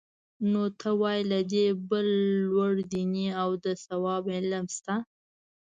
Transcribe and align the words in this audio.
نو 0.51 0.63
ته 0.79 0.89
وا 1.01 1.13
له 1.31 1.39
دې 1.51 1.65
بل 1.89 2.07
لوړ 2.47 2.73
دیني 2.91 3.27
او 3.41 3.49
د 3.63 3.65
ثواب 3.85 4.23
علم 4.37 4.65
شته؟ 4.75 4.95